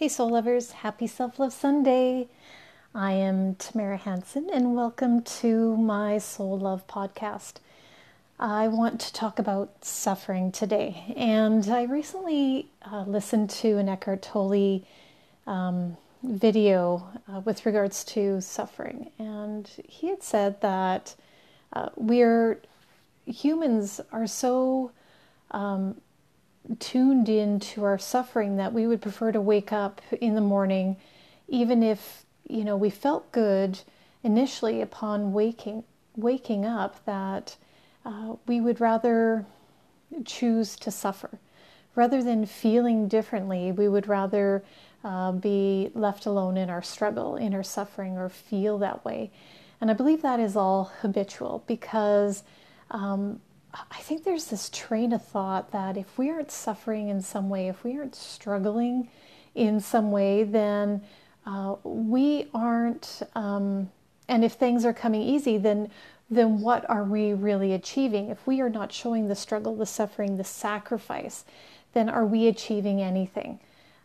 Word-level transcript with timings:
Hey, 0.00 0.08
soul 0.08 0.30
lovers, 0.30 0.70
happy 0.70 1.06
Self 1.06 1.38
Love 1.38 1.52
Sunday. 1.52 2.28
I 2.94 3.12
am 3.12 3.56
Tamara 3.56 3.98
Hanson, 3.98 4.48
and 4.50 4.74
welcome 4.74 5.20
to 5.20 5.76
my 5.76 6.16
Soul 6.16 6.58
Love 6.58 6.86
podcast. 6.86 7.56
I 8.38 8.66
want 8.66 8.98
to 9.02 9.12
talk 9.12 9.38
about 9.38 9.84
suffering 9.84 10.52
today, 10.52 11.12
and 11.18 11.68
I 11.68 11.82
recently 11.82 12.70
uh, 12.90 13.04
listened 13.06 13.50
to 13.50 13.76
an 13.76 13.90
Eckhart 13.90 14.22
Tolle 14.22 14.80
um, 15.46 15.98
video 16.22 17.06
uh, 17.30 17.40
with 17.40 17.66
regards 17.66 18.02
to 18.04 18.40
suffering, 18.40 19.10
and 19.18 19.68
he 19.86 20.08
had 20.08 20.22
said 20.22 20.62
that 20.62 21.14
uh, 21.74 21.90
we're 21.96 22.58
humans 23.26 24.00
are 24.12 24.26
so 24.26 24.92
um, 25.50 26.00
tuned 26.78 27.28
into 27.28 27.84
our 27.84 27.98
suffering 27.98 28.56
that 28.56 28.72
we 28.72 28.86
would 28.86 29.02
prefer 29.02 29.32
to 29.32 29.40
wake 29.40 29.72
up 29.72 30.00
in 30.20 30.34
the 30.34 30.40
morning, 30.40 30.96
even 31.48 31.82
if 31.82 32.24
you 32.48 32.64
know 32.64 32.76
we 32.76 32.90
felt 32.90 33.30
good 33.32 33.80
initially 34.22 34.80
upon 34.80 35.32
waking 35.32 35.84
waking 36.16 36.64
up, 36.64 37.04
that 37.04 37.56
uh, 38.04 38.34
we 38.46 38.60
would 38.60 38.80
rather 38.80 39.44
choose 40.24 40.76
to 40.76 40.90
suffer 40.90 41.38
rather 41.94 42.22
than 42.22 42.46
feeling 42.46 43.08
differently. 43.08 43.72
We 43.72 43.88
would 43.88 44.08
rather 44.08 44.62
uh, 45.04 45.32
be 45.32 45.90
left 45.94 46.26
alone 46.26 46.56
in 46.56 46.70
our 46.70 46.82
struggle, 46.82 47.36
in 47.36 47.54
our 47.54 47.62
suffering, 47.62 48.16
or 48.16 48.28
feel 48.28 48.78
that 48.78 49.04
way. 49.04 49.30
And 49.80 49.90
I 49.90 49.94
believe 49.94 50.22
that 50.22 50.40
is 50.40 50.56
all 50.56 50.92
habitual 51.00 51.64
because 51.66 52.42
um, 52.90 53.40
I 53.72 54.00
think 54.00 54.24
there's 54.24 54.46
this 54.46 54.68
train 54.70 55.12
of 55.12 55.24
thought 55.24 55.70
that 55.72 55.96
if 55.96 56.18
we 56.18 56.30
aren't 56.30 56.50
suffering 56.50 57.08
in 57.08 57.20
some 57.20 57.48
way, 57.48 57.68
if 57.68 57.84
we 57.84 57.96
aren't 57.96 58.16
struggling 58.16 59.08
in 59.54 59.80
some 59.80 60.10
way, 60.10 60.44
then 60.44 61.02
uh, 61.46 61.76
we 61.84 62.48
aren't. 62.52 63.22
Um, 63.34 63.90
and 64.28 64.44
if 64.44 64.52
things 64.52 64.84
are 64.84 64.92
coming 64.92 65.22
easy, 65.22 65.58
then 65.58 65.90
then 66.30 66.60
what 66.60 66.88
are 66.88 67.02
we 67.02 67.32
really 67.34 67.72
achieving? 67.72 68.28
If 68.28 68.46
we 68.46 68.60
are 68.60 68.70
not 68.70 68.92
showing 68.92 69.26
the 69.26 69.34
struggle, 69.34 69.74
the 69.74 69.86
suffering, 69.86 70.36
the 70.36 70.44
sacrifice, 70.44 71.44
then 71.92 72.08
are 72.08 72.24
we 72.24 72.46
achieving 72.46 73.02
anything? 73.02 73.58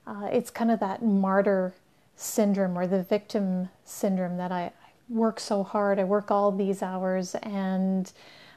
Uh, 0.08 0.30
it's 0.32 0.50
kind 0.50 0.72
of 0.72 0.80
that 0.80 1.04
martyr 1.04 1.73
syndrome 2.16 2.78
or 2.78 2.88
the 2.88 3.04
victim 3.04 3.70
syndrome 3.84 4.38
that 4.38 4.52
I, 4.52 4.64
I 4.64 4.72
work 5.08 5.39
so 5.39 5.64
hard, 5.64 6.00
I 6.00 6.04
work 6.04 6.32
all 6.32 6.52
these 6.52 6.82
hours, 6.82 7.36
and 7.36 8.11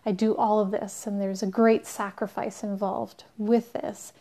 I 0.08 0.12
do 0.12 0.34
all 0.34 0.58
of 0.58 0.70
this, 0.70 1.06
and 1.06 1.20
there's 1.20 1.42
a 1.42 1.46
great 1.46 1.86
sacrifice 1.86 2.62
involved 2.62 3.24
with 3.36 3.74
this, 3.74 4.14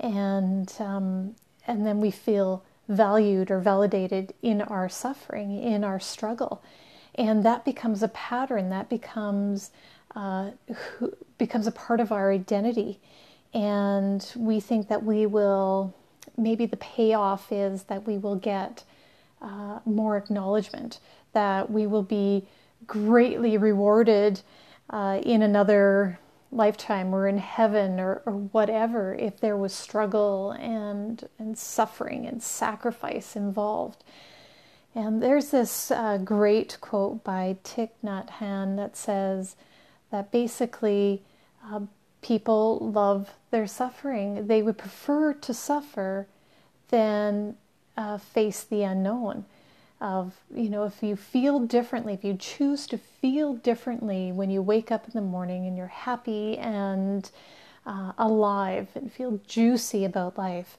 and 0.00 0.72
um, 0.78 1.34
and 1.66 1.84
then 1.84 2.00
we 2.00 2.10
feel 2.10 2.64
valued 2.88 3.50
or 3.50 3.60
validated 3.60 4.32
in 4.40 4.62
our 4.62 4.88
suffering, 4.88 5.62
in 5.62 5.84
our 5.84 6.00
struggle, 6.00 6.62
and 7.14 7.44
that 7.44 7.62
becomes 7.62 8.02
a 8.02 8.08
pattern. 8.08 8.70
That 8.70 8.88
becomes 8.88 9.70
uh, 10.16 10.52
who, 10.74 11.12
becomes 11.36 11.66
a 11.66 11.72
part 11.72 12.00
of 12.00 12.10
our 12.10 12.32
identity, 12.32 12.98
and 13.52 14.26
we 14.34 14.60
think 14.60 14.88
that 14.88 15.04
we 15.04 15.26
will. 15.26 15.92
Maybe 16.38 16.64
the 16.64 16.78
payoff 16.78 17.52
is 17.52 17.82
that 17.82 18.06
we 18.06 18.16
will 18.16 18.36
get 18.36 18.82
uh, 19.42 19.80
more 19.84 20.16
acknowledgement, 20.16 21.00
that 21.34 21.70
we 21.70 21.86
will 21.86 22.02
be 22.02 22.46
greatly 22.86 23.58
rewarded 23.58 24.40
uh, 24.90 25.20
in 25.24 25.42
another 25.42 26.18
lifetime 26.52 27.14
or 27.14 27.26
in 27.26 27.38
heaven 27.38 27.98
or, 27.98 28.22
or 28.26 28.32
whatever 28.32 29.14
if 29.14 29.40
there 29.40 29.56
was 29.56 29.72
struggle 29.72 30.52
and, 30.52 31.28
and 31.38 31.58
suffering 31.58 32.26
and 32.26 32.42
sacrifice 32.42 33.34
involved. 33.34 34.04
And 34.94 35.20
there's 35.20 35.50
this 35.50 35.90
uh, 35.90 36.18
great 36.18 36.78
quote 36.80 37.24
by 37.24 37.56
Thich 37.64 37.90
Nhat 38.04 38.30
Hanh 38.38 38.76
that 38.76 38.96
says 38.96 39.56
that 40.12 40.30
basically 40.30 41.22
uh, 41.68 41.80
people 42.22 42.78
love 42.78 43.30
their 43.50 43.66
suffering. 43.66 44.46
They 44.46 44.62
would 44.62 44.78
prefer 44.78 45.32
to 45.32 45.52
suffer 45.52 46.28
than 46.88 47.56
uh, 47.96 48.18
face 48.18 48.62
the 48.62 48.82
unknown 48.82 49.44
of 50.04 50.34
you 50.54 50.68
know 50.68 50.84
if 50.84 51.02
you 51.02 51.16
feel 51.16 51.58
differently 51.58 52.12
if 52.12 52.22
you 52.22 52.34
choose 52.34 52.86
to 52.86 52.98
feel 52.98 53.54
differently 53.54 54.30
when 54.30 54.50
you 54.50 54.60
wake 54.60 54.92
up 54.92 55.06
in 55.06 55.12
the 55.14 55.20
morning 55.20 55.66
and 55.66 55.78
you're 55.78 55.86
happy 55.86 56.58
and 56.58 57.30
uh, 57.86 58.12
alive 58.18 58.88
and 58.94 59.10
feel 59.10 59.40
juicy 59.46 60.04
about 60.04 60.36
life 60.36 60.76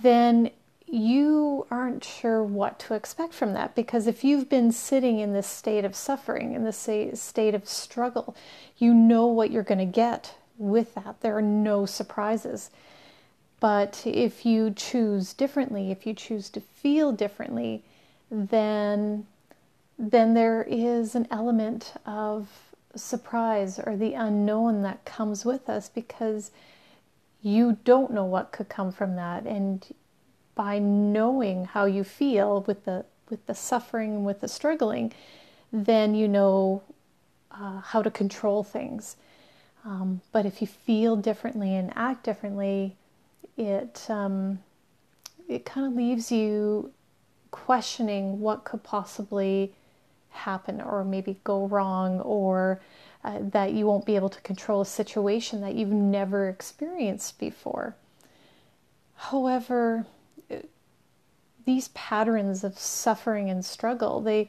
then 0.00 0.50
you 0.86 1.66
aren't 1.70 2.04
sure 2.04 2.42
what 2.42 2.80
to 2.80 2.94
expect 2.94 3.32
from 3.32 3.52
that. 3.52 3.76
Because 3.76 4.08
if 4.08 4.24
you've 4.24 4.48
been 4.48 4.72
sitting 4.72 5.20
in 5.20 5.32
this 5.32 5.46
state 5.46 5.84
of 5.84 5.94
suffering 5.94 6.54
in 6.54 6.64
this 6.64 6.88
state 7.14 7.54
of 7.54 7.68
struggle 7.68 8.36
you 8.78 8.94
know 8.94 9.26
what 9.26 9.50
you're 9.50 9.62
going 9.62 9.78
to 9.78 9.84
get 9.84 10.34
with 10.58 10.94
that. 10.94 11.20
There 11.20 11.36
are 11.36 11.42
no 11.42 11.86
surprises. 11.86 12.70
But 13.58 14.02
if 14.04 14.46
you 14.46 14.70
choose 14.70 15.32
differently 15.32 15.90
if 15.90 16.06
you 16.06 16.14
choose 16.14 16.48
to 16.50 16.60
feel 16.60 17.10
differently 17.10 17.82
then 18.30 19.26
then 19.98 20.32
there 20.32 20.62
is 20.62 21.14
an 21.14 21.28
element 21.30 21.92
of 22.06 22.48
surprise 22.94 23.78
or 23.78 23.96
the 23.96 24.14
unknown 24.14 24.80
that 24.82 25.04
comes 25.04 25.44
with 25.44 25.68
us 25.68 25.90
because 25.90 26.50
you 27.42 27.76
don't 27.84 28.10
know 28.10 28.24
what 28.24 28.50
could 28.50 28.68
come 28.68 28.90
from 28.90 29.16
that. 29.16 29.44
And 29.46 29.86
by 30.54 30.78
knowing 30.78 31.66
how 31.66 31.84
you 31.84 32.04
feel 32.04 32.62
with 32.62 32.84
the 32.84 33.04
with 33.28 33.46
the 33.46 33.54
suffering 33.54 34.16
and 34.16 34.26
with 34.26 34.40
the 34.40 34.48
struggling 34.48 35.12
then 35.72 36.14
you 36.14 36.26
know 36.26 36.82
uh, 37.52 37.80
how 37.80 38.02
to 38.02 38.10
control 38.10 38.64
things. 38.64 39.16
Um, 39.84 40.20
but 40.32 40.44
if 40.44 40.60
you 40.60 40.66
feel 40.66 41.16
differently 41.16 41.74
and 41.74 41.92
act 41.94 42.24
differently 42.24 42.96
it 43.56 44.04
um, 44.08 44.58
it 45.48 45.64
kind 45.64 45.86
of 45.86 45.94
leaves 45.94 46.32
you 46.32 46.92
questioning 47.50 48.40
what 48.40 48.64
could 48.64 48.82
possibly 48.82 49.72
happen 50.30 50.80
or 50.80 51.04
maybe 51.04 51.38
go 51.44 51.66
wrong 51.66 52.20
or 52.20 52.80
uh, 53.24 53.38
that 53.40 53.72
you 53.72 53.86
won't 53.86 54.06
be 54.06 54.16
able 54.16 54.28
to 54.28 54.40
control 54.40 54.80
a 54.80 54.86
situation 54.86 55.60
that 55.60 55.74
you've 55.74 55.88
never 55.88 56.48
experienced 56.48 57.38
before. 57.38 57.94
However, 59.16 60.06
these 61.66 61.88
patterns 61.88 62.64
of 62.64 62.78
suffering 62.78 63.50
and 63.50 63.64
struggle, 63.64 64.20
they 64.20 64.48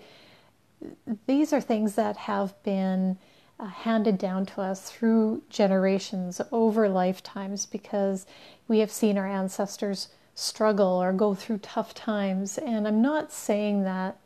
these 1.28 1.53
are 1.53 1.62
things 1.62 1.94
that 1.95 2.18
have 2.18 2.62
been 2.63 3.18
uh, 3.59 3.68
handed 3.68 4.18
down 4.18 4.47
to 4.47 4.62
us 4.62 4.89
through 4.89 5.44
generations 5.50 6.41
over 6.51 6.89
lifetimes 6.89 7.68
because 7.68 8.25
we 8.68 8.79
have 8.79 8.91
seen 8.91 9.18
our 9.18 9.28
ancestors 9.28 10.07
struggle 10.36 11.02
or 11.02 11.14
go 11.14 11.36
through 11.36 11.59
tough 11.59 11.94
times. 11.94 12.58
And 12.58 12.88
I'm 12.88 13.02
not 13.02 13.31
saying 13.31 13.84
that 13.84 14.18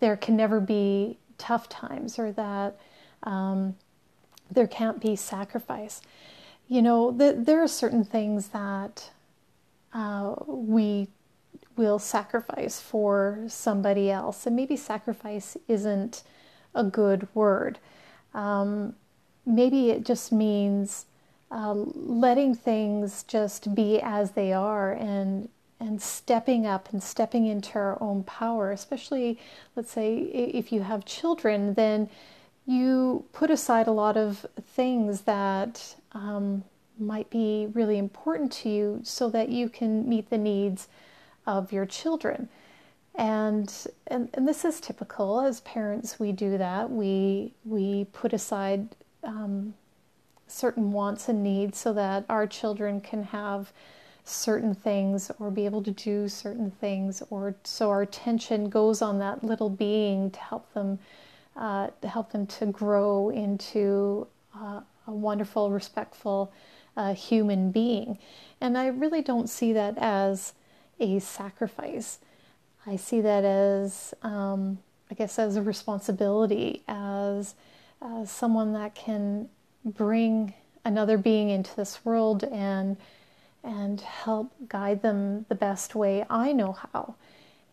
there 0.00 0.16
can 0.16 0.36
never 0.36 0.60
be 0.60 1.18
tough 1.38 1.68
times 1.68 2.18
or 2.18 2.32
that 2.32 2.78
um, 3.22 3.76
there 4.50 4.66
can't 4.66 5.00
be 5.00 5.16
sacrifice. 5.16 6.00
You 6.68 6.82
know, 6.82 7.10
the, 7.10 7.34
there 7.36 7.62
are 7.62 7.68
certain 7.68 8.04
things 8.04 8.48
that 8.48 9.10
uh, 9.92 10.34
we 10.46 11.08
will 11.76 11.98
sacrifice 11.98 12.80
for 12.80 13.44
somebody 13.48 14.10
else, 14.10 14.46
and 14.46 14.54
maybe 14.54 14.76
sacrifice 14.76 15.56
isn't 15.68 16.22
a 16.74 16.84
good 16.84 17.28
word. 17.34 17.78
Um, 18.34 18.94
maybe 19.46 19.90
it 19.90 20.04
just 20.04 20.30
means 20.32 21.06
uh, 21.50 21.72
letting 21.72 22.54
things 22.54 23.22
just 23.24 23.74
be 23.74 24.00
as 24.00 24.32
they 24.32 24.52
are 24.52 24.92
and 24.92 25.48
and 25.80 26.02
stepping 26.02 26.66
up 26.66 26.88
and 26.92 27.02
stepping 27.02 27.46
into 27.46 27.78
our 27.78 27.96
own 28.02 28.24
power 28.24 28.72
especially 28.72 29.38
let's 29.76 29.92
say 29.92 30.18
if 30.18 30.72
you 30.72 30.82
have 30.82 31.04
children 31.04 31.74
then 31.74 32.08
you 32.66 33.24
put 33.32 33.50
aside 33.50 33.86
a 33.86 33.92
lot 33.92 34.16
of 34.16 34.44
things 34.74 35.22
that 35.22 35.94
um, 36.12 36.62
might 36.98 37.30
be 37.30 37.68
really 37.72 37.96
important 37.96 38.52
to 38.52 38.68
you 38.68 39.00
so 39.02 39.30
that 39.30 39.48
you 39.48 39.68
can 39.68 40.08
meet 40.08 40.28
the 40.30 40.38
needs 40.38 40.88
of 41.46 41.72
your 41.72 41.86
children. 41.86 42.48
And, 43.14 43.72
and 44.06 44.28
and 44.34 44.46
this 44.46 44.64
is 44.64 44.80
typical. 44.80 45.40
As 45.40 45.60
parents 45.62 46.20
we 46.20 46.30
do 46.30 46.58
that. 46.58 46.90
We 46.90 47.52
we 47.64 48.04
put 48.12 48.32
aside 48.32 48.94
um, 49.24 49.74
certain 50.50 50.92
wants 50.92 51.28
and 51.28 51.42
needs 51.42 51.78
so 51.78 51.92
that 51.92 52.24
our 52.28 52.46
children 52.46 53.00
can 53.00 53.22
have 53.24 53.72
certain 54.24 54.74
things 54.74 55.30
or 55.38 55.50
be 55.50 55.64
able 55.64 55.82
to 55.82 55.90
do 55.90 56.28
certain 56.28 56.70
things 56.70 57.22
or 57.30 57.54
so 57.64 57.88
our 57.88 58.02
attention 58.02 58.68
goes 58.68 59.00
on 59.00 59.18
that 59.18 59.42
little 59.42 59.70
being 59.70 60.30
to 60.30 60.38
help 60.40 60.72
them 60.74 60.98
uh, 61.56 61.88
to 62.02 62.08
help 62.08 62.30
them 62.30 62.46
to 62.46 62.66
grow 62.66 63.30
into 63.30 64.26
uh, 64.54 64.80
a 65.06 65.10
wonderful 65.10 65.70
respectful 65.70 66.52
uh, 66.96 67.14
human 67.14 67.70
being 67.70 68.18
and 68.60 68.76
i 68.76 68.86
really 68.86 69.22
don't 69.22 69.48
see 69.48 69.72
that 69.72 69.96
as 69.96 70.52
a 71.00 71.18
sacrifice. 71.18 72.18
I 72.86 72.96
see 72.96 73.20
that 73.20 73.44
as, 73.44 74.14
um, 74.22 74.78
I 75.10 75.14
guess, 75.14 75.38
as 75.38 75.56
a 75.56 75.62
responsibility, 75.62 76.82
as, 76.88 77.54
as 78.00 78.30
someone 78.30 78.72
that 78.72 78.94
can 78.94 79.48
bring 79.88 80.54
another 80.84 81.18
being 81.18 81.50
into 81.50 81.74
this 81.76 82.04
world 82.04 82.44
and 82.44 82.96
and 83.64 84.00
help 84.00 84.52
guide 84.68 85.02
them 85.02 85.44
the 85.48 85.54
best 85.54 85.94
way 85.94 86.24
I 86.30 86.52
know 86.52 86.72
how 86.72 87.16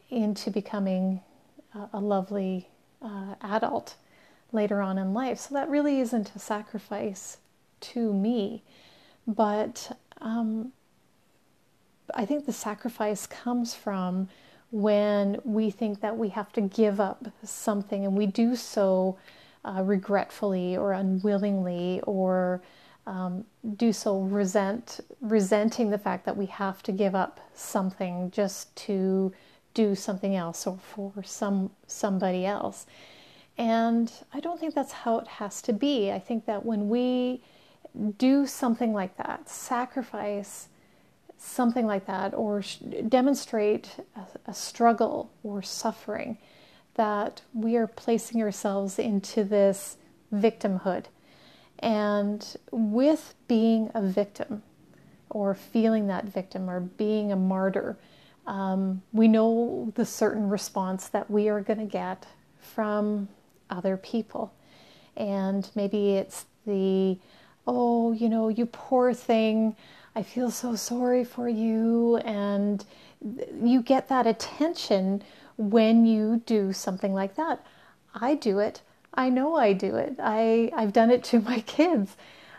into 0.09 0.49
becoming 0.49 1.21
a, 1.73 1.89
a 1.93 1.99
lovely 1.99 2.67
uh, 3.01 3.35
adult 3.41 3.95
later 4.51 4.81
on 4.81 4.97
in 4.97 5.13
life. 5.13 5.39
So 5.39 5.53
that 5.53 5.69
really 5.69 5.99
isn't 5.99 6.31
a 6.35 6.39
sacrifice 6.39 7.37
to 7.81 8.13
me, 8.13 8.63
but 9.27 9.95
um, 10.21 10.71
I 12.13 12.25
think 12.25 12.45
the 12.45 12.53
sacrifice 12.53 13.27
comes 13.27 13.75
from 13.75 14.27
when 14.71 15.39
we 15.43 15.69
think 15.69 16.01
that 16.01 16.17
we 16.17 16.29
have 16.29 16.51
to 16.53 16.61
give 16.61 16.99
up 16.99 17.27
something 17.43 18.05
and 18.05 18.17
we 18.17 18.25
do 18.25 18.55
so 18.55 19.17
uh, 19.65 19.81
regretfully 19.83 20.77
or 20.77 20.93
unwillingly 20.93 21.99
or 22.03 22.61
um, 23.07 23.45
do 23.75 23.91
so 23.91 24.21
resent 24.21 24.99
resenting 25.21 25.89
the 25.89 25.97
fact 25.97 26.25
that 26.25 26.37
we 26.37 26.45
have 26.45 26.81
to 26.83 26.91
give 26.91 27.13
up 27.15 27.39
something 27.53 28.31
just 28.31 28.75
to 28.75 29.33
do 29.73 29.93
something 29.93 30.35
else 30.35 30.65
or 30.65 30.77
for 30.77 31.11
some 31.23 31.69
somebody 31.87 32.45
else. 32.45 32.85
And 33.57 34.11
i 34.33 34.39
don't 34.39 34.59
think 34.59 34.75
that's 34.75 34.91
how 34.91 35.17
it 35.19 35.27
has 35.27 35.61
to 35.63 35.73
be. 35.73 36.11
I 36.11 36.19
think 36.19 36.45
that 36.45 36.65
when 36.65 36.89
we 36.89 37.41
do 38.17 38.45
something 38.45 38.93
like 38.93 39.15
that 39.17 39.49
sacrifice 39.49 40.67
something 41.37 41.85
like 41.85 42.05
that 42.07 42.33
or 42.33 42.61
sh- 42.61 42.77
demonstrate 43.07 43.89
a, 44.15 44.49
a 44.49 44.53
struggle 44.53 45.31
or 45.43 45.61
suffering 45.61 46.37
that 46.95 47.41
we 47.53 47.75
are 47.75 47.87
placing 47.87 48.41
ourselves 48.41 48.99
into 48.99 49.43
this 49.43 49.97
victimhood 50.33 51.05
and 51.79 52.55
with 52.71 53.35
being 53.47 53.91
a 53.93 54.01
victim 54.01 54.63
or 55.29 55.53
feeling 55.53 56.07
that 56.07 56.25
victim 56.25 56.69
or 56.69 56.79
being 56.79 57.31
a 57.31 57.35
martyr, 57.35 57.97
um, 58.47 59.01
we 59.11 59.27
know 59.27 59.91
the 59.95 60.05
certain 60.05 60.49
response 60.49 61.09
that 61.09 61.29
we 61.29 61.49
are 61.49 61.61
going 61.61 61.79
to 61.79 61.85
get 61.85 62.25
from 62.59 63.27
other 63.69 63.97
people. 63.97 64.53
And 65.17 65.69
maybe 65.75 66.15
it's 66.15 66.45
the, 66.65 67.17
oh, 67.67 68.13
you 68.13 68.29
know, 68.29 68.49
you 68.49 68.65
poor 68.65 69.13
thing, 69.13 69.75
I 70.15 70.23
feel 70.23 70.51
so 70.51 70.75
sorry 70.75 71.25
for 71.25 71.49
you. 71.49 72.17
And 72.17 72.85
you 73.61 73.81
get 73.81 74.07
that 74.09 74.27
attention 74.27 75.23
when 75.57 76.05
you 76.05 76.41
do 76.45 76.73
something 76.73 77.13
like 77.13 77.35
that. 77.35 77.65
I 78.13 78.35
do 78.35 78.59
it 78.59 78.81
I 79.15 79.29
know 79.29 79.55
I 79.55 79.73
do 79.73 79.95
it. 79.95 80.15
I, 80.19 80.71
I've 80.75 80.93
done 80.93 81.09
it 81.09 81.23
to 81.25 81.39
my 81.41 81.61
kids, 81.61 82.15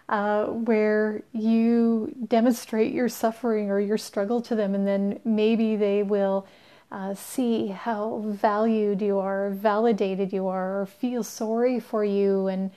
uh, 0.08 0.46
where 0.46 1.22
you 1.32 2.14
demonstrate 2.28 2.92
your 2.92 3.08
suffering 3.08 3.70
or 3.70 3.80
your 3.80 3.98
struggle 3.98 4.40
to 4.42 4.54
them, 4.54 4.74
and 4.74 4.86
then 4.86 5.20
maybe 5.24 5.76
they 5.76 6.02
will 6.02 6.46
uh, 6.92 7.14
see 7.14 7.68
how 7.68 8.22
valued 8.26 9.02
you 9.02 9.18
are, 9.18 9.50
validated 9.50 10.32
you 10.32 10.46
are, 10.46 10.80
or 10.80 10.86
feel 10.86 11.22
sorry 11.22 11.80
for 11.80 12.04
you, 12.04 12.46
and 12.46 12.70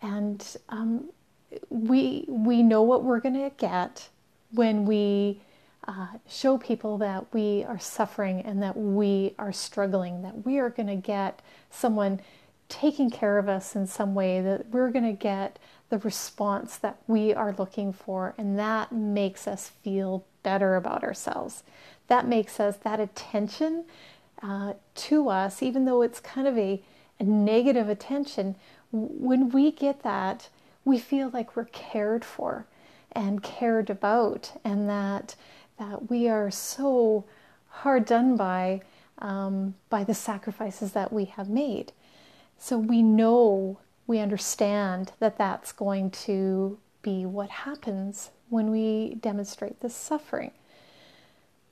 and 0.00 0.56
um, 0.70 1.04
we 1.68 2.24
we 2.26 2.62
know 2.62 2.82
what 2.82 3.04
we're 3.04 3.20
going 3.20 3.34
to 3.34 3.52
get 3.58 4.08
when 4.52 4.86
we 4.86 5.38
uh, 5.88 6.06
show 6.28 6.58
people 6.58 6.98
that 6.98 7.26
we 7.32 7.64
are 7.64 7.78
suffering 7.78 8.40
and 8.40 8.62
that 8.62 8.76
we 8.76 9.34
are 9.38 9.52
struggling, 9.52 10.22
that 10.22 10.46
we 10.46 10.58
are 10.58 10.70
going 10.70 10.86
to 10.86 10.96
get 10.96 11.42
someone 11.70 12.20
taking 12.68 13.10
care 13.10 13.38
of 13.38 13.48
us 13.48 13.76
in 13.76 13.86
some 13.86 14.14
way, 14.14 14.40
that 14.40 14.68
we're 14.70 14.90
going 14.90 15.04
to 15.04 15.12
get 15.12 15.58
the 15.90 15.98
response 15.98 16.78
that 16.78 16.96
we 17.06 17.34
are 17.34 17.54
looking 17.58 17.92
for, 17.92 18.34
and 18.38 18.58
that 18.58 18.92
makes 18.92 19.46
us 19.46 19.68
feel 19.82 20.24
better 20.42 20.76
about 20.76 21.04
ourselves. 21.04 21.62
That 22.08 22.26
makes 22.26 22.58
us, 22.58 22.76
that 22.78 22.98
attention 22.98 23.84
uh, 24.42 24.74
to 24.94 25.28
us, 25.28 25.62
even 25.62 25.84
though 25.84 26.00
it's 26.00 26.20
kind 26.20 26.46
of 26.46 26.56
a, 26.56 26.82
a 27.20 27.24
negative 27.24 27.88
attention, 27.88 28.56
when 28.90 29.50
we 29.50 29.70
get 29.70 30.02
that, 30.02 30.48
we 30.84 30.98
feel 30.98 31.30
like 31.30 31.56
we're 31.56 31.64
cared 31.66 32.24
for 32.24 32.66
and 33.12 33.42
cared 33.42 33.90
about, 33.90 34.52
and 34.64 34.88
that, 34.88 35.34
that 35.78 36.10
we 36.10 36.28
are 36.28 36.50
so 36.50 37.24
hard 37.68 38.04
done 38.04 38.36
by 38.36 38.82
um, 39.18 39.74
by 39.88 40.04
the 40.04 40.14
sacrifices 40.14 40.92
that 40.92 41.12
we 41.12 41.26
have 41.26 41.48
made. 41.48 41.92
So 42.58 42.78
we 42.78 43.02
know, 43.02 43.78
we 44.06 44.18
understand 44.18 45.12
that 45.20 45.38
that's 45.38 45.72
going 45.72 46.10
to 46.10 46.78
be 47.02 47.24
what 47.24 47.50
happens 47.50 48.30
when 48.48 48.70
we 48.70 49.14
demonstrate 49.20 49.80
this 49.80 49.94
suffering. 49.94 50.50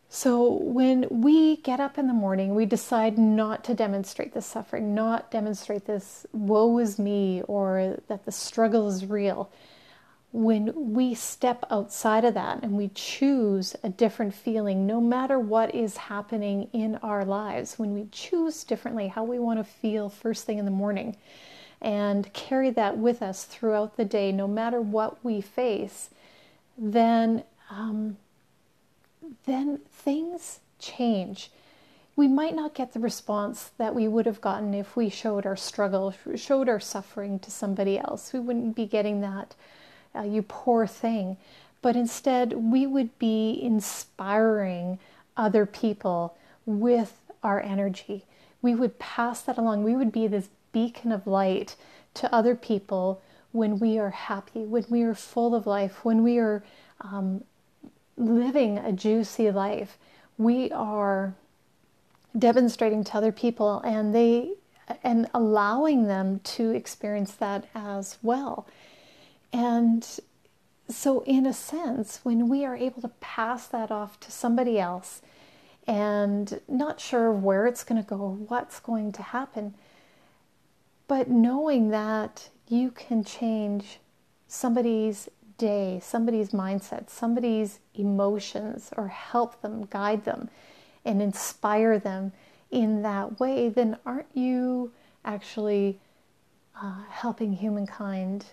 So 0.09 0.51
when 0.51 1.07
we 1.09 1.59
get 1.59 1.79
up 1.79 1.97
in 1.97 2.09
the 2.09 2.13
morning, 2.13 2.55
we 2.57 2.67
decide 2.67 3.17
not 3.17 3.63
to 3.65 3.75
demonstrate 3.75 4.35
this 4.35 4.47
suffering, 4.47 4.95
not 4.95 5.31
demonstrate 5.31 5.87
this 5.87 6.27
woe 6.33 6.79
is 6.79 6.99
me 6.99 7.43
or 7.43 8.01
that 8.09 8.25
the 8.25 8.33
struggle 8.33 8.89
is 8.89 9.07
real 9.07 9.51
when 10.33 10.93
we 10.93 11.15
step 11.15 11.65
outside 11.71 12.25
of 12.25 12.35
that 12.35 12.63
and 12.63 12.73
we 12.73 12.89
choose 12.95 13.75
a 13.83 13.89
different 13.89 14.33
feeling, 14.33 14.87
no 14.87 15.01
matter 15.01 15.39
what 15.39 15.75
is 15.75 15.97
happening 15.97 16.69
in 16.73 16.97
our 16.97 17.25
lives, 17.25 17.79
when 17.79 17.93
we 17.93 18.07
choose 18.13 18.63
differently 18.63 19.09
how 19.09 19.25
we 19.25 19.39
want 19.39 19.59
to 19.59 19.65
feel 19.65 20.09
first 20.09 20.45
thing 20.45 20.59
in 20.59 20.65
the 20.65 20.71
morning 20.71 21.17
and 21.81 22.33
carry 22.33 22.71
that 22.71 22.97
with 22.97 23.23
us 23.23 23.45
throughout 23.45 23.97
the 23.97 24.05
day, 24.05 24.31
no 24.31 24.47
matter 24.47 24.81
what 24.81 25.23
we 25.25 25.41
face, 25.41 26.11
then 26.79 27.43
um, 27.71 28.17
then 29.47 29.79
things 29.93 30.61
change. 30.79 31.51
We 32.17 32.29
might 32.29 32.55
not 32.55 32.75
get 32.75 32.93
the 32.93 33.01
response 33.01 33.71
that 33.79 33.95
we 33.95 34.09
would 34.09 34.27
have 34.27 34.41
gotten 34.41 34.75
if 34.75 34.97
we 34.97 35.09
showed 35.09 35.47
our 35.47 35.57
struggle, 35.57 36.15
showed 36.37 36.69
our 36.69 36.81
suffering 36.81 37.39
to 37.41 37.51
somebody 37.51 37.99
else. 37.99 38.33
We 38.33 38.41
wouldn't 38.41 38.77
be 38.77 38.87
getting 38.87 39.21
that 39.21 39.55
uh, 40.15 40.23
you 40.23 40.43
poor 40.43 40.87
thing. 40.87 41.37
But 41.83 41.97
instead, 41.97 42.53
we 42.53 42.87
would 42.87 43.19
be 43.19 43.59
inspiring 43.61 44.99
other 45.37 45.65
people 45.65 46.37
with 46.67 47.21
our 47.43 47.61
energy. 47.61 48.25
We 48.63 48.75
would 48.75 48.99
pass 48.99 49.41
that 49.43 49.57
along. 49.57 49.85
We 49.85 49.97
would 49.97 50.13
be 50.13 50.27
this 50.27 50.51
beacon 50.73 51.11
of 51.13 51.27
light 51.27 51.77
to 52.15 52.33
other 52.35 52.55
people 52.55 53.23
when 53.53 53.79
we 53.79 53.99
are 53.99 54.11
happy, 54.11 54.61
when 54.61 54.85
we 54.89 55.03
are 55.03 55.15
full 55.15 55.55
of 55.55 55.67
life, 55.67 56.05
when 56.05 56.23
we 56.23 56.39
are 56.39 56.63
um, 57.01 57.43
living 58.17 58.79
a 58.79 58.93
juicy 58.93 59.51
life. 59.51 59.97
We 60.39 60.71
are 60.73 61.35
demonstrating 62.39 63.05
to 63.05 63.17
other 63.17 63.33
people 63.33 63.81
and 63.81 64.15
they 64.15 64.53
and 65.05 65.29
allowing 65.33 66.09
them 66.09 66.41
to 66.43 66.71
experience 66.71 67.33
that 67.35 67.65
as 67.75 68.19
well. 68.23 68.67
And 69.53 70.07
so, 70.89 71.21
in 71.21 71.47
a 71.47 71.53
sense, 71.53 72.21
when 72.23 72.49
we 72.49 72.65
are 72.65 72.77
able 72.77 73.03
to 73.03 73.09
pass 73.21 73.67
that 73.69 73.91
off 73.91 74.19
to 74.21 74.31
somebody 74.31 74.79
else 74.79 75.23
and 75.87 76.61
not 76.69 77.01
sure 77.01 77.33
where 77.33 77.67
it's 77.67 77.85
going 77.85 78.03
to 78.03 78.09
go 78.09 78.17
or 78.17 78.35
what's 78.35 78.81
going 78.81 79.13
to 79.13 79.23
happen, 79.23 79.75
but 81.09 81.29
knowing 81.29 81.91
that 81.91 82.51
you 82.69 82.91
can 82.91 83.25
change 83.25 83.99
somebody's 84.47 85.29
day, 85.59 86.01
somebody's 86.03 86.51
mindset, 86.51 87.11
somebody's 87.11 87.81
emotions, 87.95 88.91
or 88.97 89.09
help 89.09 89.61
them, 89.63 89.87
guide 89.91 90.25
them, 90.25 90.49
and 91.05 91.21
inspire 91.21 91.99
them 91.99 92.33
in 92.71 93.03
that 93.03 93.39
way, 93.41 93.69
then 93.69 93.97
aren't 94.07 94.35
you 94.35 94.93
actually 95.25 95.99
uh, 96.81 97.03
helping 97.11 97.53
humankind 97.55 98.47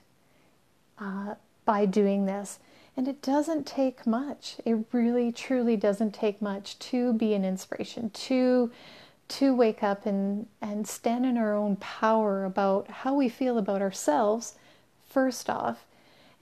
uh, 1.00 1.36
by 1.66 1.86
doing 1.86 2.26
this. 2.26 2.60
And 2.96 3.08
it 3.08 3.22
doesn't 3.22 3.68
take 3.68 4.08
much. 4.08 4.56
It 4.66 4.86
really, 4.92 5.32
truly 5.32 5.78
doesn't 5.78 6.14
take 6.14 6.42
much 6.42 6.80
to 6.80 7.14
be 7.14 7.34
an 7.34 7.46
inspiration, 7.46 8.10
to 8.12 8.72
to 9.30 9.54
wake 9.54 9.84
up 9.84 10.06
and, 10.06 10.48
and 10.62 10.88
stand 10.88 11.26
in 11.26 11.38
our 11.38 11.54
own 11.54 11.76
power 11.78 12.46
about 12.46 12.90
how 12.90 13.14
we 13.14 13.28
feel 13.28 13.58
about 13.58 13.82
ourselves, 13.82 14.56
first 15.10 15.50
off, 15.50 15.86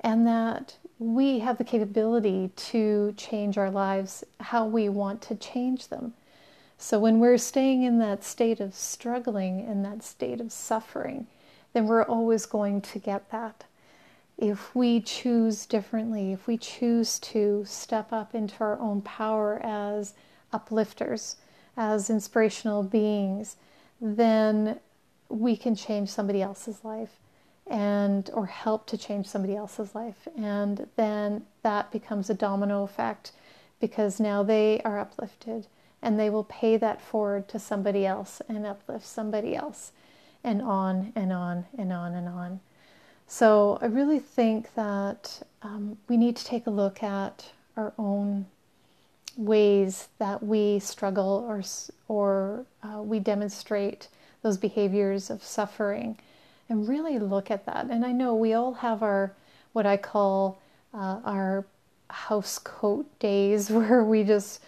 and 0.01 0.27
that 0.27 0.75
we 0.99 1.39
have 1.39 1.57
the 1.57 1.63
capability 1.63 2.51
to 2.55 3.13
change 3.17 3.57
our 3.57 3.71
lives 3.71 4.23
how 4.39 4.65
we 4.65 4.87
want 4.87 5.21
to 5.21 5.35
change 5.35 5.87
them. 5.87 6.13
So 6.77 6.99
when 6.99 7.19
we're 7.19 7.37
staying 7.37 7.83
in 7.83 7.99
that 7.99 8.23
state 8.23 8.59
of 8.59 8.75
struggling, 8.75 9.65
in 9.65 9.81
that 9.83 10.03
state 10.03 10.39
of 10.39 10.51
suffering, 10.51 11.27
then 11.73 11.87
we're 11.87 12.03
always 12.03 12.45
going 12.45 12.81
to 12.81 12.99
get 12.99 13.31
that 13.31 13.63
if 14.37 14.75
we 14.75 14.99
choose 14.99 15.65
differently, 15.65 16.33
if 16.33 16.47
we 16.47 16.57
choose 16.57 17.19
to 17.19 17.63
step 17.65 18.11
up 18.11 18.35
into 18.35 18.55
our 18.59 18.77
own 18.79 19.01
power 19.01 19.59
as 19.63 20.13
uplifters, 20.51 21.35
as 21.77 22.09
inspirational 22.09 22.83
beings, 22.83 23.55
then 24.01 24.79
we 25.29 25.55
can 25.55 25.75
change 25.75 26.09
somebody 26.09 26.41
else's 26.41 26.83
life 26.83 27.19
and 27.67 28.29
or 28.33 28.45
help 28.45 28.85
to 28.85 28.97
change 28.97 29.25
somebody 29.25 29.55
else's 29.55 29.95
life. 29.95 30.27
And 30.37 30.87
then 30.95 31.45
that 31.63 31.91
becomes 31.91 32.29
a 32.29 32.33
domino 32.35 32.83
effect 32.83 33.31
because 33.79 34.19
now 34.19 34.43
they 34.43 34.81
are 34.83 34.99
uplifted 34.99 35.67
and 36.01 36.19
they 36.19 36.29
will 36.29 36.43
pay 36.43 36.77
that 36.77 37.01
forward 37.01 37.47
to 37.47 37.59
somebody 37.59 38.05
else 38.05 38.41
and 38.47 38.65
uplift 38.65 39.05
somebody 39.05 39.55
else 39.55 39.91
and 40.43 40.61
on 40.61 41.11
and 41.15 41.33
on 41.33 41.65
and 41.77 41.91
on 41.91 42.13
and 42.13 42.27
on 42.27 42.59
so 43.27 43.77
i 43.81 43.85
really 43.85 44.19
think 44.19 44.73
that 44.75 45.41
um, 45.61 45.97
we 46.07 46.17
need 46.17 46.35
to 46.35 46.45
take 46.45 46.67
a 46.67 46.71
look 46.71 47.01
at 47.03 47.51
our 47.77 47.93
own 47.97 48.45
ways 49.37 50.07
that 50.17 50.41
we 50.41 50.79
struggle 50.79 51.45
or 51.47 51.61
or 52.07 52.65
uh, 52.83 53.01
we 53.01 53.19
demonstrate 53.19 54.07
those 54.41 54.57
behaviors 54.57 55.29
of 55.29 55.43
suffering 55.43 56.17
and 56.69 56.87
really 56.87 57.19
look 57.19 57.51
at 57.51 57.65
that. 57.65 57.87
And 57.89 58.05
I 58.05 58.11
know 58.11 58.35
we 58.35 58.53
all 58.53 58.73
have 58.75 59.03
our 59.03 59.33
what 59.73 59.85
I 59.85 59.97
call 59.97 60.59
uh, 60.93 61.19
our 61.25 61.65
house 62.09 62.59
coat 62.59 63.07
days 63.19 63.69
where 63.71 64.03
we 64.03 64.23
just 64.23 64.61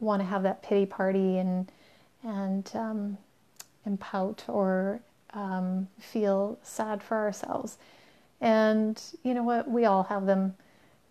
want 0.00 0.20
to 0.22 0.26
have 0.26 0.42
that 0.42 0.62
pity 0.62 0.86
party 0.86 1.38
and 1.38 1.70
and 2.22 2.70
um, 2.74 3.18
and 3.84 3.98
pout 4.00 4.44
or 4.48 5.00
um, 5.32 5.88
feel 5.98 6.58
sad 6.62 7.02
for 7.02 7.16
ourselves. 7.16 7.78
And 8.40 9.00
you 9.22 9.34
know 9.34 9.42
what? 9.42 9.68
We 9.70 9.84
all 9.84 10.04
have 10.04 10.26
them. 10.26 10.54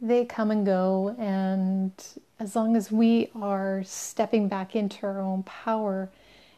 They 0.01 0.25
come 0.25 0.51
and 0.51 0.65
go. 0.65 1.15
And 1.19 1.91
as 2.39 2.55
long 2.55 2.75
as 2.75 2.91
we 2.91 3.29
are 3.35 3.83
stepping 3.85 4.47
back 4.47 4.75
into 4.75 5.05
our 5.05 5.19
own 5.19 5.43
power 5.43 6.09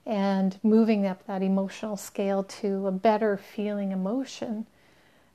and 0.06 0.58
moving 0.64 1.06
up 1.06 1.26
that 1.28 1.42
emotional 1.42 1.98
scale 1.98 2.44
to 2.44 2.88
a 2.88 2.92
better 2.92 3.38
feeling 3.38 3.92
emotion, 3.92 4.66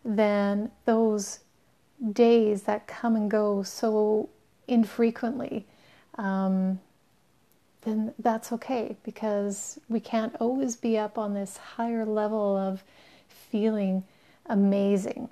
then 0.05 0.71
those 0.85 1.41
days 2.13 2.63
that 2.63 2.87
come 2.87 3.17
and 3.17 3.31
go 3.31 3.63
so 3.63 4.29
infrequently, 4.69 5.67
um, 6.19 6.81
then 7.87 8.13
that's 8.19 8.51
okay 8.51 8.97
because 9.05 9.79
we 9.89 10.01
can't 10.01 10.35
always 10.41 10.75
be 10.75 10.99
up 10.99 11.17
on 11.17 11.35
this 11.35 11.57
higher 11.57 12.05
level 12.05 12.57
of 12.57 12.83
feeling 13.29 14.03
amazing. 14.47 15.29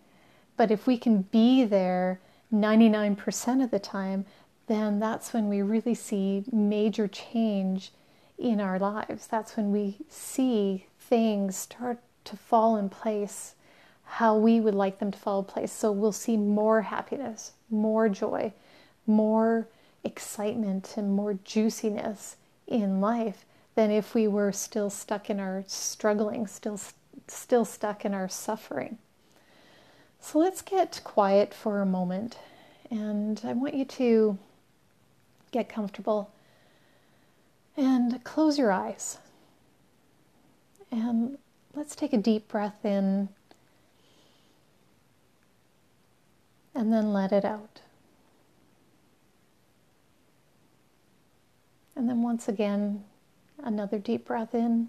But 0.57 0.71
if 0.71 0.87
we 0.87 0.97
can 0.97 1.23
be 1.23 1.65
there 1.65 2.21
99% 2.53 3.63
of 3.63 3.73
the 3.73 3.81
time, 3.81 4.25
then 4.69 5.01
that's 5.01 5.33
when 5.33 5.49
we 5.49 5.63
really 5.63 5.97
see 5.97 6.45
major 6.53 7.09
change 7.09 7.91
in 8.39 8.61
our 8.61 8.79
lives. 8.79 9.27
That's 9.27 9.57
when 9.57 9.73
we 9.73 9.97
see 10.09 10.87
things 10.97 11.57
start 11.57 11.99
to 12.23 12.37
fall 12.37 12.77
in 12.77 12.89
place 12.89 13.57
how 14.05 14.37
we 14.37 14.61
would 14.61 14.77
like 14.77 15.01
them 15.01 15.11
to 15.11 15.19
fall 15.19 15.41
in 15.41 15.47
place. 15.47 15.73
So 15.73 15.91
we'll 15.91 16.13
see 16.13 16.37
more 16.37 16.83
happiness, 16.83 17.53
more 17.69 18.09
joy, 18.09 18.53
more 19.09 19.67
excitement, 20.05 20.95
and 20.97 21.13
more 21.13 21.37
juiciness 21.43 22.37
in 22.67 23.01
life 23.01 23.45
than 23.75 23.91
if 23.91 24.15
we 24.15 24.29
were 24.29 24.53
still 24.53 24.91
stuck 24.91 25.29
in 25.29 25.41
our 25.41 25.65
struggling, 25.67 26.47
still 26.47 26.81
still 27.27 27.65
stuck 27.65 28.05
in 28.05 28.15
our 28.15 28.29
suffering. 28.29 28.99
So 30.21 30.39
let's 30.39 30.63
get 30.63 31.01
quiet 31.05 31.53
for 31.55 31.81
a 31.81 31.87
moment 31.87 32.39
and 32.91 33.41
I 33.45 33.53
want 33.53 33.75
you 33.75 33.85
to 33.85 34.39
get 35.53 35.69
comfortable 35.69 36.31
and 37.77 38.23
close 38.25 38.59
your 38.59 38.73
eyes. 38.73 39.19
And 40.91 41.39
let's 41.75 41.97
take 41.97 42.13
a 42.13 42.19
deep 42.19 42.49
breath 42.49 42.85
in 42.85 43.29
and 46.75 46.93
then 46.93 47.13
let 47.13 47.33
it 47.33 47.45
out. 47.45 47.81
And 51.97 52.09
then 52.09 52.23
once 52.23 52.49
again, 52.49 53.05
another 53.63 53.99
deep 53.99 54.25
breath 54.27 54.55
in 54.55 54.89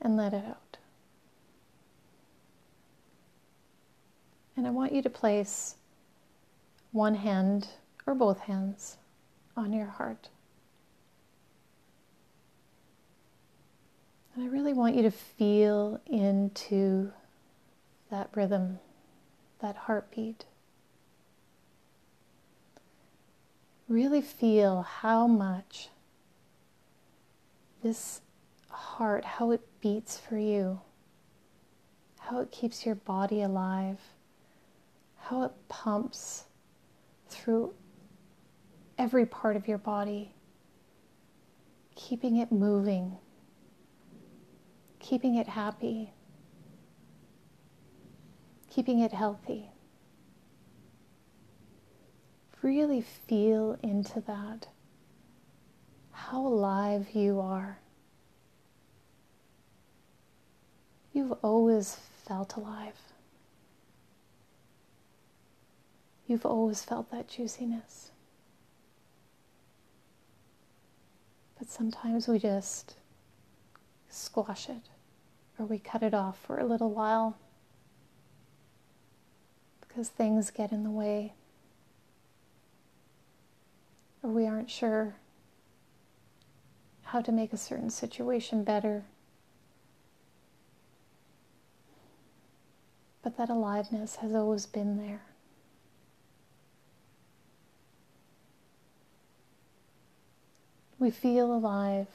and 0.00 0.16
let 0.16 0.32
it 0.32 0.44
out. 0.44 0.78
And 4.56 4.66
I 4.66 4.70
want 4.70 4.92
you 4.92 5.02
to 5.02 5.10
place 5.10 5.76
one 6.92 7.14
hand 7.14 7.68
or 8.06 8.14
both 8.14 8.40
hands 8.40 8.96
on 9.56 9.72
your 9.72 9.86
heart. 9.86 10.30
And 14.34 14.44
I 14.44 14.48
really 14.48 14.72
want 14.72 14.94
you 14.94 15.02
to 15.02 15.10
feel 15.10 16.00
into 16.06 17.12
that 18.10 18.30
rhythm, 18.34 18.78
that 19.60 19.76
heartbeat. 19.76 20.44
Really 23.88 24.20
feel 24.20 24.82
how 24.82 25.26
much 25.26 25.88
this 27.82 28.20
heart, 28.68 29.24
how 29.24 29.50
it 29.50 29.62
beats 29.80 30.18
for 30.18 30.36
you, 30.36 30.80
how 32.18 32.40
it 32.40 32.50
keeps 32.50 32.84
your 32.84 32.96
body 32.96 33.40
alive, 33.40 33.98
how 35.16 35.42
it 35.42 35.52
pumps 35.68 36.44
through 37.28 37.72
every 38.98 39.24
part 39.24 39.56
of 39.56 39.66
your 39.66 39.78
body, 39.78 40.32
keeping 41.94 42.36
it 42.36 42.52
moving, 42.52 43.16
keeping 44.98 45.36
it 45.36 45.46
happy, 45.46 46.12
keeping 48.68 48.98
it 49.00 49.12
healthy. 49.12 49.70
Really 52.62 53.00
feel 53.00 53.78
into 53.82 54.20
that, 54.22 54.66
how 56.10 56.46
alive 56.46 57.10
you 57.14 57.40
are. 57.40 57.78
You've 61.12 61.32
always 61.42 61.96
felt 62.26 62.56
alive. 62.56 62.98
You've 66.26 66.44
always 66.44 66.82
felt 66.82 67.10
that 67.10 67.28
juiciness. 67.28 68.10
But 71.58 71.70
sometimes 71.70 72.28
we 72.28 72.38
just 72.38 72.96
squash 74.08 74.68
it 74.68 74.90
or 75.58 75.64
we 75.66 75.78
cut 75.78 76.02
it 76.02 76.14
off 76.14 76.38
for 76.38 76.58
a 76.58 76.64
little 76.66 76.90
while 76.90 77.36
because 79.80 80.08
things 80.08 80.50
get 80.50 80.70
in 80.70 80.84
the 80.84 80.90
way 80.90 81.32
or 84.28 84.30
we 84.30 84.46
aren't 84.46 84.70
sure 84.70 85.14
how 87.04 87.22
to 87.22 87.32
make 87.32 87.54
a 87.54 87.56
certain 87.56 87.88
situation 87.88 88.62
better. 88.62 89.04
But 93.22 93.38
that 93.38 93.48
aliveness 93.48 94.16
has 94.16 94.34
always 94.34 94.66
been 94.66 94.98
there. 94.98 95.22
We 100.98 101.10
feel 101.10 101.52
alive 101.54 102.08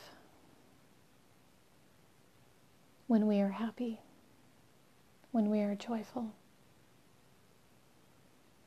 when 3.08 3.26
we 3.26 3.40
are 3.42 3.50
happy, 3.50 4.02
when 5.32 5.50
we 5.50 5.62
are 5.62 5.74
joyful. 5.74 6.32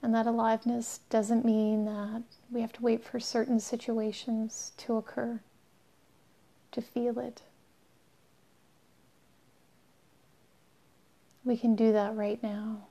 And 0.07 0.15
that 0.15 0.29
aliveness 0.29 1.01
doesn't 1.11 1.45
mean 1.45 1.85
that 1.87 2.23
we 2.49 2.61
have 2.61 2.73
to 2.75 2.83
wait 2.83 3.03
for 3.03 3.19
certain 3.19 3.59
situations 3.59 4.71
to 4.77 4.97
occur 4.99 5.41
to 6.71 6.81
feel 6.81 7.19
it. 7.19 7.43
We 11.45 11.57
can 11.57 11.75
do 11.75 11.93
that 11.93 12.15
right 12.15 12.41
now, 12.41 12.87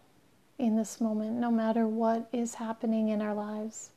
in 0.60 0.76
this 0.76 1.00
moment, 1.00 1.38
no 1.38 1.50
matter 1.50 1.88
what 1.88 2.28
is 2.34 2.56
happening 2.56 3.08
in 3.08 3.22
our 3.22 3.34
lives, 3.34 3.92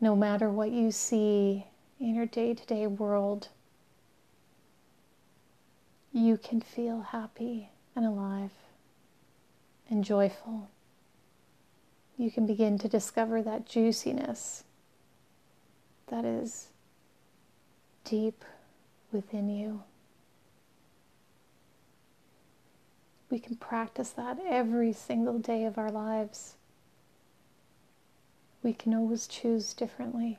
no 0.00 0.16
matter 0.16 0.50
what 0.50 0.72
you 0.72 0.90
see 0.90 1.66
in 2.00 2.16
your 2.16 2.26
day 2.26 2.52
to 2.52 2.66
day 2.66 2.88
world, 2.88 3.46
you 6.12 6.36
can 6.36 6.60
feel 6.60 7.02
happy 7.02 7.68
and 7.94 8.04
alive 8.04 8.50
and 9.88 10.02
joyful. 10.02 10.68
You 12.22 12.30
can 12.30 12.46
begin 12.46 12.78
to 12.78 12.88
discover 12.88 13.42
that 13.42 13.66
juiciness 13.66 14.62
that 16.06 16.24
is 16.24 16.68
deep 18.04 18.44
within 19.10 19.48
you. 19.48 19.82
We 23.28 23.40
can 23.40 23.56
practice 23.56 24.10
that 24.10 24.38
every 24.48 24.92
single 24.92 25.40
day 25.40 25.64
of 25.64 25.76
our 25.76 25.90
lives. 25.90 26.54
we 28.62 28.72
can 28.72 28.94
always 28.94 29.26
choose 29.26 29.74
differently. 29.74 30.38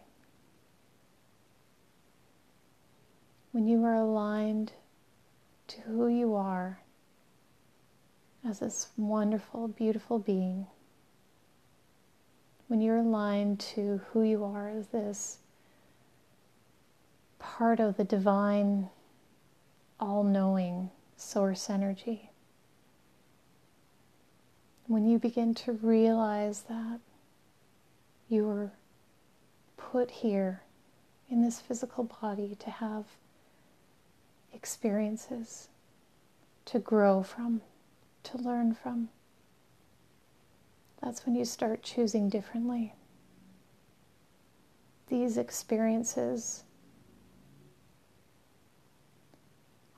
When 3.52 3.68
you 3.68 3.84
are 3.84 3.96
aligned 3.96 4.72
to 5.68 5.82
who 5.82 6.08
you 6.08 6.34
are 6.34 6.80
as 8.48 8.60
this 8.60 8.88
wonderful, 8.96 9.68
beautiful 9.68 10.18
being, 10.18 10.68
when 12.68 12.82
you're 12.82 12.98
aligned 12.98 13.60
to 13.60 14.02
who 14.12 14.24
you 14.24 14.44
are 14.44 14.70
as 14.70 14.88
this 14.88 15.40
part 17.40 17.80
of 17.80 17.98
the 17.98 18.04
divine, 18.04 18.90
all 20.00 20.24
knowing 20.24 20.90
source 21.18 21.70
energy, 21.70 22.32
when 24.88 25.06
you 25.06 25.20
begin 25.20 25.54
to 25.54 25.72
realize 25.74 26.64
that 26.64 27.00
you 28.30 28.46
were 28.46 28.72
put 29.78 30.10
here 30.10 30.62
in 31.30 31.42
this 31.42 31.60
physical 31.60 32.04
body 32.22 32.56
to 32.60 32.70
have 32.70 33.06
experiences 34.54 35.68
to 36.66 36.80
grow 36.80 37.24
from, 37.24 37.62
to 38.24 38.38
learn 38.38 38.74
from, 38.74 39.10
that's 41.04 41.26
when 41.26 41.36
you 41.36 41.44
start 41.44 41.84
choosing 41.84 42.30
differently. 42.30 42.94
These 45.10 45.38
experiences 45.38 46.64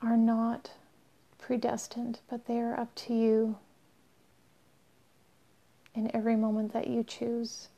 are 0.02 0.16
not 0.16 0.72
predestined, 1.38 2.18
but 2.28 2.46
they 2.46 2.58
are 2.58 2.78
up 2.78 2.92
to 2.96 3.14
you 3.14 3.56
in 5.94 6.10
every 6.12 6.34
moment 6.34 6.72
that 6.72 6.88
you 6.88 7.04
choose. 7.04 7.68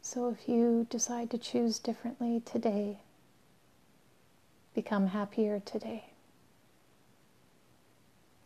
So 0.00 0.30
if 0.30 0.48
you 0.48 0.86
decide 0.88 1.30
to 1.30 1.38
choose 1.38 1.78
differently 1.78 2.40
today, 2.42 3.00
become 4.74 5.08
happier 5.08 5.60
today, 5.60 6.06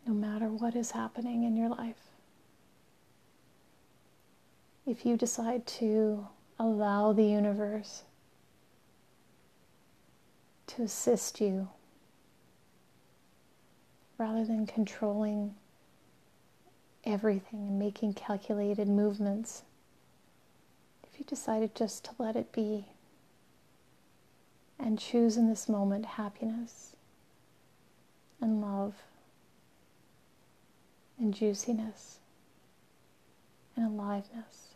no 0.04 0.12
matter 0.12 0.48
what 0.48 0.74
is 0.74 0.90
happening 0.90 1.44
in 1.44 1.56
your 1.56 1.68
life. 1.68 2.07
If 4.88 5.04
you 5.04 5.18
decide 5.18 5.66
to 5.66 6.28
allow 6.58 7.12
the 7.12 7.26
universe 7.26 8.04
to 10.68 10.82
assist 10.82 11.42
you 11.42 11.68
rather 14.16 14.46
than 14.46 14.66
controlling 14.66 15.56
everything 17.04 17.68
and 17.68 17.78
making 17.78 18.14
calculated 18.14 18.88
movements. 18.88 19.62
If 21.04 21.18
you 21.18 21.24
decided 21.26 21.74
just 21.74 22.04
to 22.04 22.10
let 22.18 22.34
it 22.34 22.50
be 22.50 22.86
and 24.78 24.98
choose 24.98 25.36
in 25.36 25.50
this 25.50 25.68
moment 25.68 26.06
happiness 26.06 26.96
and 28.40 28.62
love 28.62 28.94
and 31.18 31.34
juiciness 31.34 32.20
and 33.76 33.84
aliveness 33.84 34.67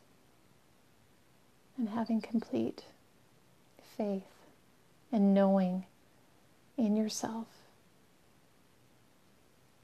and 1.77 1.89
having 1.89 2.21
complete 2.21 2.85
faith 3.97 4.23
and 5.11 5.35
knowing 5.35 5.85
in 6.77 6.97
yourself 6.97 7.47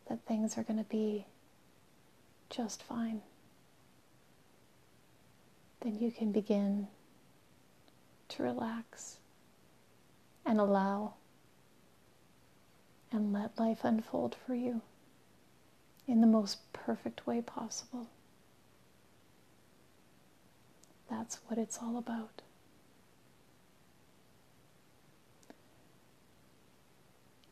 that 0.08 0.24
things 0.26 0.56
are 0.56 0.62
going 0.62 0.78
to 0.78 0.84
be 0.88 1.26
just 2.50 2.82
fine, 2.82 3.20
then 5.80 5.98
you 5.98 6.10
can 6.10 6.32
begin 6.32 6.88
to 8.28 8.42
relax 8.42 9.16
and 10.44 10.58
allow 10.58 11.14
and 13.12 13.32
let 13.32 13.58
life 13.58 13.80
unfold 13.82 14.36
for 14.46 14.54
you 14.54 14.80
in 16.06 16.20
the 16.20 16.26
most 16.26 16.72
perfect 16.72 17.26
way 17.26 17.40
possible. 17.40 18.06
That's 21.10 21.38
what 21.46 21.58
it's 21.58 21.78
all 21.82 21.96
about. 21.96 22.42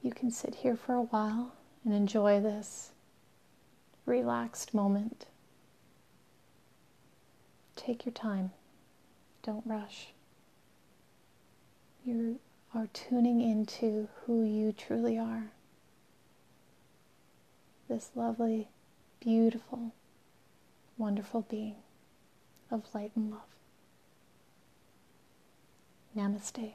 You 0.03 0.13
can 0.13 0.31
sit 0.31 0.57
here 0.57 0.77
for 0.77 0.95
a 0.95 1.03
while 1.03 1.53
and 1.85 1.93
enjoy 1.93 2.41
this 2.41 2.93
relaxed 4.05 4.73
moment. 4.73 5.27
Take 7.75 8.05
your 8.05 8.13
time. 8.13 8.53
Don't 9.43 9.67
rush. 9.67 10.09
You 12.05 12.39
are 12.75 12.89
tuning 12.93 13.41
into 13.41 14.09
who 14.25 14.45
you 14.45 14.73
truly 14.73 15.19
are. 15.19 15.51
This 17.89 18.11
lovely, 18.15 18.69
beautiful, 19.21 19.93
wonderful 20.99 21.43
being 21.43 21.77
of 22.71 22.83
light 22.95 23.13
and 23.15 23.31
love. 23.31 23.41
Namaste. 26.17 26.75